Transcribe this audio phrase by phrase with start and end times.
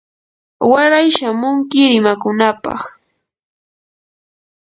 [0.71, 2.81] waray shamunki rimakunapaq.